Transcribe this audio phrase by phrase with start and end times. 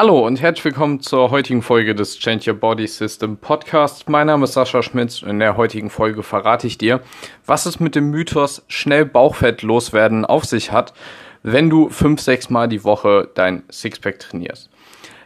[0.00, 4.08] Hallo und herzlich willkommen zur heutigen Folge des Change Your Body System Podcast.
[4.08, 7.00] Mein Name ist Sascha Schmitz und in der heutigen Folge verrate ich dir,
[7.44, 10.94] was es mit dem Mythos schnell Bauchfett loswerden auf sich hat,
[11.42, 14.70] wenn du fünf, sechs Mal die Woche dein Sixpack trainierst.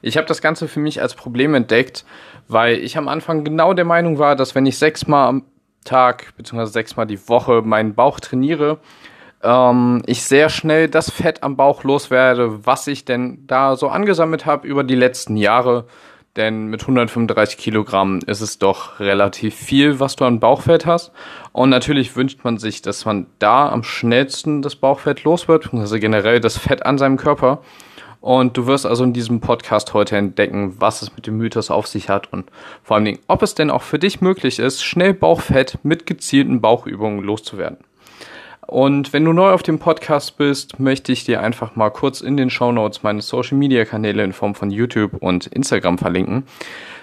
[0.01, 2.07] Ich habe das Ganze für mich als Problem entdeckt,
[2.49, 5.45] weil ich am Anfang genau der Meinung war, dass wenn ich sechs Mal am
[5.85, 6.65] Tag bzw.
[6.65, 8.79] sechs Mal die Woche meinen Bauch trainiere,
[9.43, 14.47] ähm, ich sehr schnell das Fett am Bauch loswerde, was ich denn da so angesammelt
[14.47, 15.87] habe über die letzten Jahre.
[16.37, 21.13] Denn mit 135 Kilogramm ist es doch relativ viel, was du an Bauchfett hast.
[21.53, 25.99] Und natürlich wünscht man sich, dass man da am schnellsten das Bauchfett los wird, also
[25.99, 27.61] generell das Fett an seinem Körper.
[28.23, 31.87] Und du wirst also in diesem Podcast heute entdecken, was es mit dem Mythos auf
[31.87, 32.47] sich hat und
[32.83, 36.61] vor allen Dingen, ob es denn auch für dich möglich ist, schnell Bauchfett mit gezielten
[36.61, 37.79] Bauchübungen loszuwerden.
[38.67, 42.37] Und wenn du neu auf dem Podcast bist, möchte ich dir einfach mal kurz in
[42.37, 46.45] den Show Notes meine Social Media Kanäle in Form von YouTube und Instagram verlinken.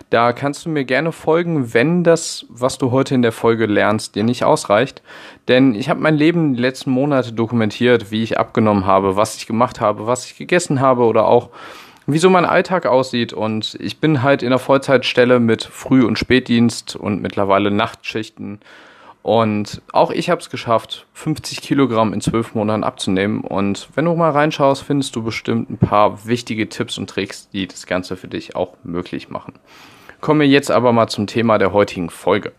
[0.10, 4.16] Da kannst du mir gerne folgen, wenn das, was du heute in der Folge lernst,
[4.16, 5.04] dir nicht ausreicht.
[5.48, 9.46] Denn ich habe mein Leben die letzten Monate dokumentiert, wie ich abgenommen habe, was ich
[9.46, 11.50] gemacht habe, was ich gegessen habe oder auch
[12.08, 13.34] wie so mein Alltag aussieht.
[13.34, 18.62] Und ich bin halt in der Vollzeitstelle mit Früh- und Spätdienst und mittlerweile Nachtschichten
[19.22, 23.42] und auch ich habe es geschafft, 50 Kilogramm in zwölf Monaten abzunehmen.
[23.42, 27.68] Und wenn du mal reinschaust, findest du bestimmt ein paar wichtige Tipps und Tricks, die
[27.68, 29.54] das Ganze für dich auch möglich machen.
[30.22, 32.54] Kommen wir jetzt aber mal zum Thema der heutigen Folge.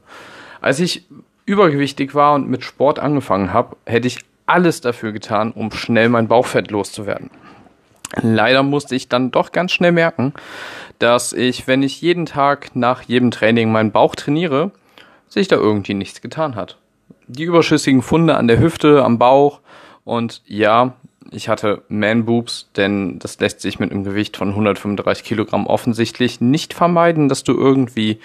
[0.60, 1.06] Als ich
[1.46, 6.28] übergewichtig war und mit Sport angefangen habe, hätte ich alles dafür getan, um schnell mein
[6.28, 7.30] Bauchfett loszuwerden.
[8.20, 10.34] Leider musste ich dann doch ganz schnell merken,
[10.98, 14.72] dass ich, wenn ich jeden Tag nach jedem Training meinen Bauch trainiere,
[15.30, 16.76] sich da irgendwie nichts getan hat.
[17.26, 19.60] Die überschüssigen Funde an der Hüfte, am Bauch
[20.04, 20.94] und ja,
[21.30, 26.74] ich hatte Man-Boobs, denn das lässt sich mit einem Gewicht von 135 Kilogramm offensichtlich nicht
[26.74, 28.18] vermeiden, dass du irgendwie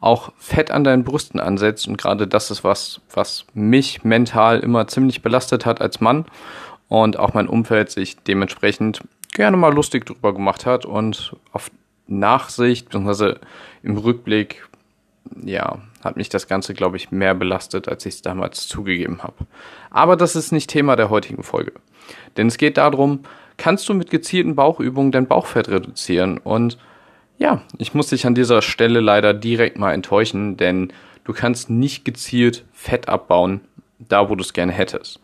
[0.00, 1.88] auch Fett an deinen Brüsten ansetzt.
[1.88, 6.26] Und gerade das ist was, was mich mental immer ziemlich belastet hat als Mann
[6.88, 9.00] und auch mein Umfeld sich dementsprechend
[9.32, 11.70] gerne mal lustig drüber gemacht hat und auf
[12.08, 13.40] Nachsicht, beziehungsweise
[13.82, 14.66] im Rückblick,
[15.44, 19.46] ja, hat mich das Ganze, glaube ich, mehr belastet, als ich es damals zugegeben habe.
[19.90, 21.72] Aber das ist nicht Thema der heutigen Folge.
[22.36, 23.20] Denn es geht darum,
[23.56, 26.38] kannst du mit gezielten Bauchübungen dein Bauchfett reduzieren?
[26.38, 26.78] Und
[27.38, 30.92] ja, ich muss dich an dieser Stelle leider direkt mal enttäuschen, denn
[31.24, 33.60] du kannst nicht gezielt Fett abbauen,
[33.98, 35.20] da wo du es gerne hättest.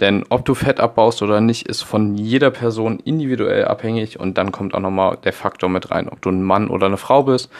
[0.00, 4.52] Denn ob du Fett abbaust oder nicht, ist von jeder Person individuell abhängig und dann
[4.52, 7.50] kommt auch nochmal der Faktor mit rein, ob du ein Mann oder eine Frau bist.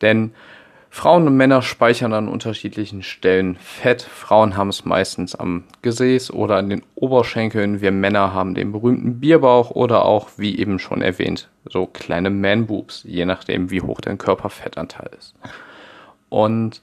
[0.00, 0.32] Denn
[0.94, 4.02] Frauen und Männer speichern an unterschiedlichen Stellen Fett.
[4.02, 7.80] Frauen haben es meistens am Gesäß oder an den Oberschenkeln.
[7.80, 13.04] Wir Männer haben den berühmten Bierbauch oder auch, wie eben schon erwähnt, so kleine Man-Boobs,
[13.04, 15.34] je nachdem, wie hoch dein Körperfettanteil ist.
[16.28, 16.82] Und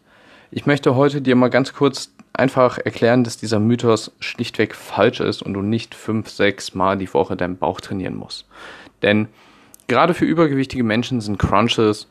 [0.50, 5.44] ich möchte heute dir mal ganz kurz einfach erklären, dass dieser Mythos schlichtweg falsch ist
[5.44, 8.48] und du nicht fünf, sechs Mal die Woche deinen Bauch trainieren musst.
[9.04, 9.28] Denn
[9.88, 12.08] gerade für übergewichtige Menschen sind Crunches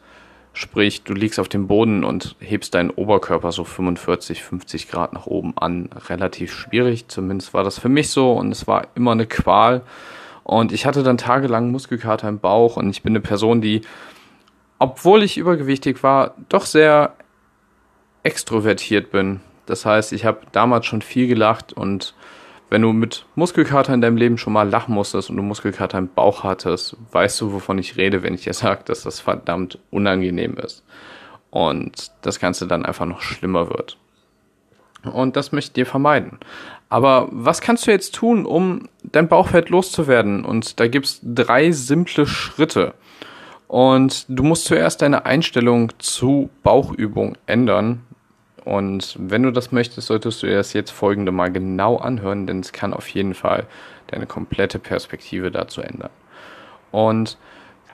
[0.61, 5.27] Sprich, du liegst auf dem Boden und hebst deinen Oberkörper so 45, 50 Grad nach
[5.27, 5.89] oben an.
[6.09, 9.83] Relativ schwierig, zumindest war das für mich so und es war immer eine Qual.
[10.43, 13.83] Und ich hatte dann tagelang Muskelkater im Bauch und ich bin eine Person, die,
[14.81, 17.15] obwohl ich übergewichtig war, doch sehr
[18.25, 19.39] extrovertiert bin.
[19.67, 22.15] Das heißt, ich habe damals schon viel gelacht und
[22.71, 26.09] wenn du mit Muskelkater in deinem Leben schon mal lachen musstest und du Muskelkater im
[26.09, 30.57] Bauch hattest, weißt du, wovon ich rede, wenn ich dir sage, dass das verdammt unangenehm
[30.57, 30.85] ist.
[31.51, 33.97] Und das Ganze dann einfach noch schlimmer wird.
[35.05, 36.39] Und das möchte ich dir vermeiden.
[36.89, 40.45] Aber was kannst du jetzt tun, um dein Bauchfett loszuwerden?
[40.45, 42.95] Und da gibt's drei simple Schritte.
[43.67, 48.03] Und du musst zuerst deine Einstellung zu Bauchübung ändern,
[48.69, 52.61] und wenn du das möchtest, solltest du dir das jetzt folgende mal genau anhören, denn
[52.61, 53.67] es kann auf jeden Fall
[54.09, 56.11] deine komplette Perspektive dazu ändern.
[56.91, 57.39] Und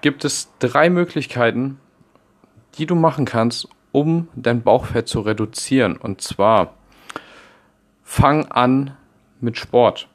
[0.01, 1.79] gibt es drei Möglichkeiten,
[2.77, 5.97] die du machen kannst, um dein Bauchfett zu reduzieren.
[5.97, 6.75] Und zwar
[8.03, 8.97] fang an
[9.41, 10.09] mit Sport.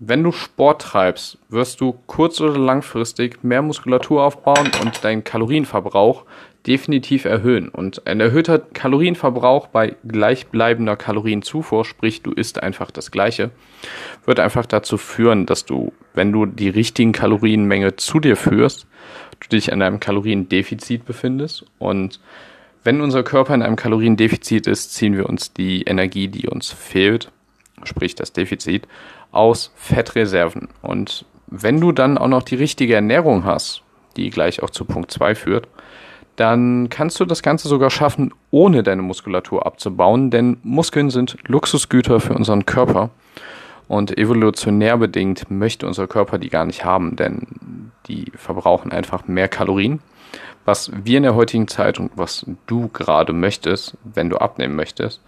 [0.00, 6.24] Wenn du Sport treibst, wirst du kurz- oder langfristig mehr Muskulatur aufbauen und deinen Kalorienverbrauch
[6.68, 7.68] definitiv erhöhen.
[7.68, 13.50] Und ein erhöhter Kalorienverbrauch bei gleichbleibender Kalorienzufuhr, sprich du isst einfach das gleiche,
[14.24, 18.86] wird einfach dazu führen, dass du, wenn du die richtigen Kalorienmenge zu dir führst,
[19.40, 21.64] du dich in einem Kaloriendefizit befindest.
[21.80, 22.20] Und
[22.84, 27.32] wenn unser Körper in einem Kaloriendefizit ist, ziehen wir uns die Energie, die uns fehlt,
[27.82, 28.86] sprich das Defizit,
[29.32, 30.68] aus Fettreserven.
[30.82, 33.82] Und wenn du dann auch noch die richtige Ernährung hast,
[34.16, 35.68] die gleich auch zu Punkt 2 führt,
[36.36, 42.20] dann kannst du das Ganze sogar schaffen, ohne deine Muskulatur abzubauen, denn Muskeln sind Luxusgüter
[42.20, 43.10] für unseren Körper
[43.88, 49.48] und evolutionär bedingt möchte unser Körper die gar nicht haben, denn die verbrauchen einfach mehr
[49.48, 50.00] Kalorien.
[50.64, 55.22] Was wir in der heutigen Zeit und was du gerade möchtest, wenn du abnehmen möchtest,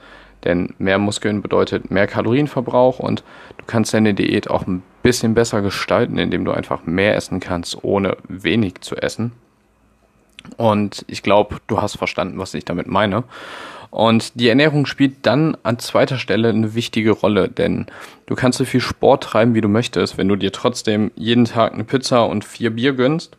[0.45, 3.23] denn mehr Muskeln bedeutet mehr Kalorienverbrauch und
[3.59, 7.83] du kannst deine Diät auch ein bisschen besser gestalten, indem du einfach mehr essen kannst,
[7.83, 9.33] ohne wenig zu essen.
[10.57, 13.25] Und ich glaube, du hast verstanden, was ich damit meine.
[13.91, 17.87] Und die Ernährung spielt dann an zweiter Stelle eine wichtige Rolle, denn
[18.27, 21.75] du kannst so viel Sport treiben, wie du möchtest, wenn du dir trotzdem jeden Tag
[21.75, 23.37] eine Pizza und vier Bier gönnst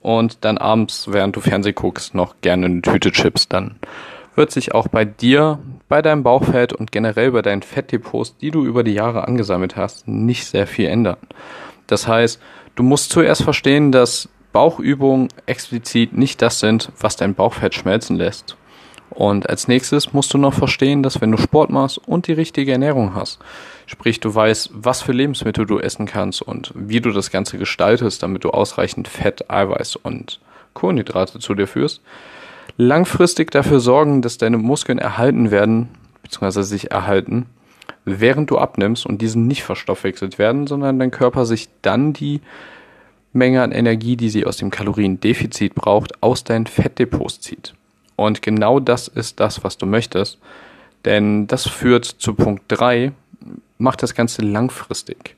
[0.00, 3.76] und dann abends, während du Fernseh guckst, noch gerne eine Tüte Chips, dann
[4.34, 5.58] wird sich auch bei dir,
[5.88, 10.08] bei deinem Bauchfett und generell bei deinen Fettdepots, die du über die Jahre angesammelt hast,
[10.08, 11.18] nicht sehr viel ändern.
[11.86, 12.40] Das heißt,
[12.74, 18.56] du musst zuerst verstehen, dass Bauchübungen explizit nicht das sind, was dein Bauchfett schmelzen lässt.
[19.10, 22.72] Und als nächstes musst du noch verstehen, dass wenn du Sport machst und die richtige
[22.72, 23.38] Ernährung hast,
[23.86, 28.22] sprich du weißt, was für Lebensmittel du essen kannst und wie du das Ganze gestaltest,
[28.22, 30.40] damit du ausreichend Fett, Eiweiß und
[30.72, 32.00] Kohlenhydrate zu dir führst,
[32.76, 35.88] langfristig dafür sorgen, dass deine Muskeln erhalten werden,
[36.22, 37.46] beziehungsweise sich erhalten,
[38.04, 42.40] während du abnimmst und diese nicht verstoffwechselt werden, sondern dein Körper sich dann die
[43.32, 47.74] Menge an Energie, die sie aus dem Kaloriendefizit braucht, aus deinen Fettdepots zieht.
[48.16, 50.38] Und genau das ist das, was du möchtest.
[51.04, 53.12] Denn das führt zu Punkt 3,
[53.78, 55.36] mach das Ganze langfristig.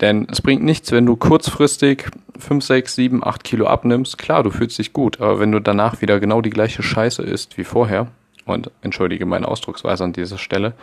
[0.00, 2.08] Denn es bringt nichts, wenn du kurzfristig
[2.38, 4.18] 5, 6, 7, 8 Kilo abnimmst.
[4.18, 7.58] Klar, du fühlst dich gut, aber wenn du danach wieder genau die gleiche Scheiße isst
[7.58, 8.08] wie vorher,
[8.44, 10.74] und entschuldige meine Ausdrucksweise an dieser Stelle,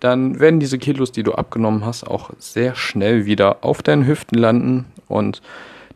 [0.00, 4.38] dann werden diese Kilos, die du abgenommen hast, auch sehr schnell wieder auf deinen Hüften
[4.38, 5.42] landen und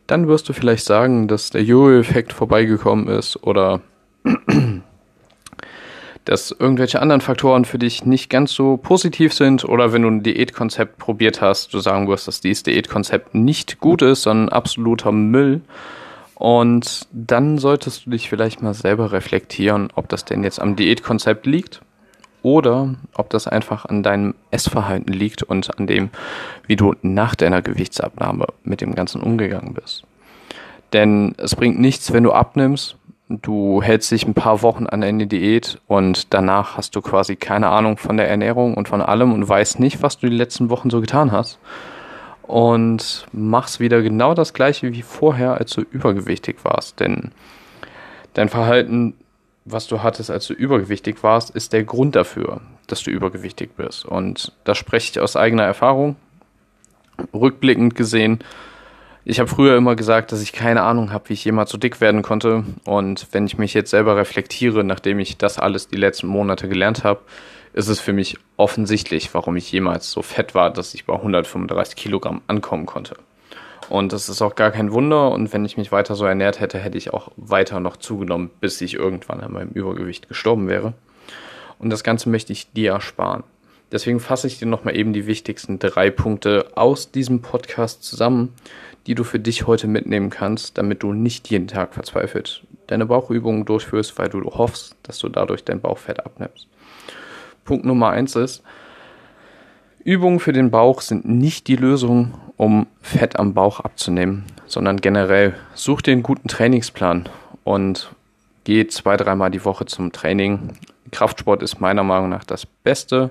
[0.07, 3.79] dann wirst du vielleicht sagen, dass der Jojo-Effekt vorbeigekommen ist oder
[6.25, 10.23] dass irgendwelche anderen Faktoren für dich nicht ganz so positiv sind oder wenn du ein
[10.23, 15.61] Diätkonzept probiert hast, du sagen wirst, dass dieses Diätkonzept nicht gut ist, sondern absoluter Müll.
[16.35, 21.45] Und dann solltest du dich vielleicht mal selber reflektieren, ob das denn jetzt am Diätkonzept
[21.45, 21.81] liegt
[22.41, 26.09] oder ob das einfach an deinem Essverhalten liegt und an dem,
[26.67, 30.03] wie du nach deiner Gewichtsabnahme mit dem Ganzen umgegangen bist.
[30.91, 32.97] Denn es bringt nichts, wenn du abnimmst
[33.41, 37.69] du hältst dich ein paar Wochen an eine Diät und danach hast du quasi keine
[37.69, 40.89] Ahnung von der Ernährung und von allem und weißt nicht, was du die letzten Wochen
[40.89, 41.59] so getan hast.
[42.43, 46.99] Und machst wieder genau das gleiche wie vorher, als du übergewichtig warst.
[46.99, 47.31] Denn
[48.33, 49.13] dein Verhalten,
[49.63, 54.05] was du hattest, als du übergewichtig warst, ist der Grund dafür, dass du übergewichtig bist.
[54.05, 56.17] Und das spreche ich aus eigener Erfahrung.
[57.33, 58.39] Rückblickend gesehen
[59.25, 62.01] ich habe früher immer gesagt, dass ich keine Ahnung habe, wie ich jemals so dick
[62.01, 62.63] werden konnte.
[62.85, 67.03] Und wenn ich mich jetzt selber reflektiere, nachdem ich das alles die letzten Monate gelernt
[67.03, 67.21] habe,
[67.73, 71.95] ist es für mich offensichtlich, warum ich jemals so fett war, dass ich bei 135
[71.95, 73.15] Kilogramm ankommen konnte.
[73.89, 75.31] Und das ist auch gar kein Wunder.
[75.31, 78.79] Und wenn ich mich weiter so ernährt hätte, hätte ich auch weiter noch zugenommen, bis
[78.81, 80.93] ich irgendwann an meinem Übergewicht gestorben wäre.
[81.79, 83.43] Und das Ganze möchte ich dir ersparen.
[83.91, 88.53] Deswegen fasse ich dir nochmal eben die wichtigsten drei Punkte aus diesem Podcast zusammen,
[89.07, 93.65] die du für dich heute mitnehmen kannst, damit du nicht jeden Tag verzweifelt deine Bauchübungen
[93.65, 96.67] durchführst, weil du hoffst, dass du dadurch dein Bauchfett abnimmst.
[97.63, 98.61] Punkt Nummer eins ist,
[100.03, 105.55] Übungen für den Bauch sind nicht die Lösung, um Fett am Bauch abzunehmen, sondern generell
[105.73, 107.29] such dir einen guten Trainingsplan
[107.63, 108.11] und
[108.65, 110.73] geh zwei, dreimal die Woche zum Training.
[111.11, 113.29] Kraftsport ist meiner Meinung nach das Beste,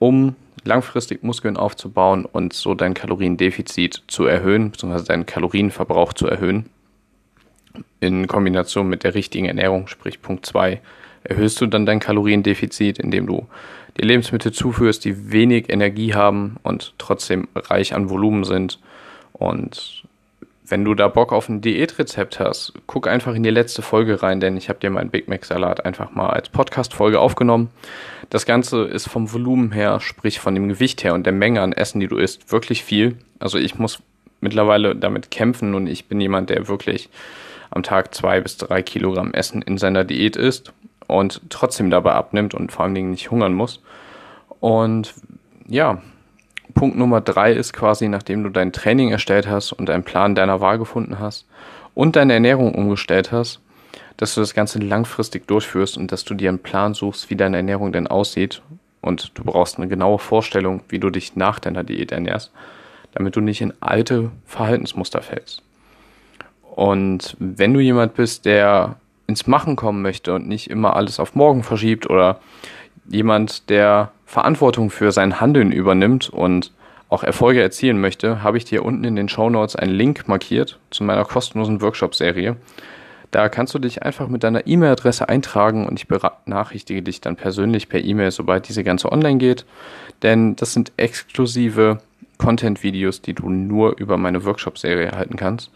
[0.00, 6.66] um langfristig Muskeln aufzubauen und so dein Kaloriendefizit zu erhöhen, beziehungsweise deinen Kalorienverbrauch zu erhöhen.
[8.00, 10.80] In Kombination mit der richtigen Ernährung, sprich Punkt 2,
[11.24, 13.46] erhöhst du dann dein Kaloriendefizit, indem du
[13.96, 18.78] dir Lebensmittel zuführst, die wenig Energie haben und trotzdem reich an Volumen sind
[19.32, 20.04] und
[20.72, 24.40] wenn du da Bock auf ein Diätrezept hast, guck einfach in die letzte Folge rein,
[24.40, 27.68] denn ich habe dir meinen Big Mac Salat einfach mal als Podcast-Folge aufgenommen.
[28.30, 31.74] Das Ganze ist vom Volumen her, sprich von dem Gewicht her und der Menge an
[31.74, 33.18] Essen, die du isst, wirklich viel.
[33.38, 33.98] Also ich muss
[34.40, 37.10] mittlerweile damit kämpfen und ich bin jemand, der wirklich
[37.68, 40.72] am Tag zwei bis drei Kilogramm Essen in seiner Diät isst
[41.06, 43.82] und trotzdem dabei abnimmt und vor allen Dingen nicht hungern muss.
[44.60, 45.12] Und
[45.68, 46.00] ja,
[46.74, 50.60] Punkt Nummer drei ist quasi, nachdem du dein Training erstellt hast und einen Plan deiner
[50.60, 51.46] Wahl gefunden hast
[51.94, 53.60] und deine Ernährung umgestellt hast,
[54.16, 57.58] dass du das Ganze langfristig durchführst und dass du dir einen Plan suchst, wie deine
[57.58, 58.62] Ernährung denn aussieht.
[59.00, 62.52] Und du brauchst eine genaue Vorstellung, wie du dich nach deiner Diät ernährst,
[63.12, 65.62] damit du nicht in alte Verhaltensmuster fällst.
[66.74, 71.34] Und wenn du jemand bist, der ins Machen kommen möchte und nicht immer alles auf
[71.34, 72.40] morgen verschiebt oder
[73.08, 76.72] jemand, der Verantwortung für sein Handeln übernimmt und
[77.10, 80.78] auch Erfolge erzielen möchte, habe ich dir unten in den Show Notes einen Link markiert
[80.88, 82.56] zu meiner kostenlosen Workshop-Serie.
[83.30, 87.90] Da kannst du dich einfach mit deiner E-Mail-Adresse eintragen und ich benachrichtige dich dann persönlich
[87.90, 89.66] per E-Mail, sobald diese ganze online geht.
[90.22, 91.98] Denn das sind exklusive
[92.38, 95.70] Content-Videos, die du nur über meine Workshop-Serie erhalten kannst,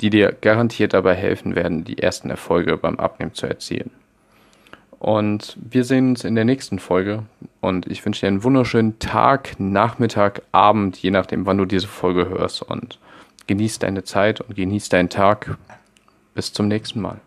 [0.00, 3.90] die dir garantiert dabei helfen werden, die ersten Erfolge beim Abnehmen zu erzielen.
[5.00, 7.24] Und wir sehen uns in der nächsten Folge.
[7.60, 12.28] Und ich wünsche dir einen wunderschönen Tag, Nachmittag, Abend, je nachdem, wann du diese Folge
[12.28, 12.62] hörst.
[12.62, 12.98] Und
[13.46, 15.56] genieß deine Zeit und genieß deinen Tag.
[16.34, 17.18] Bis zum nächsten Mal.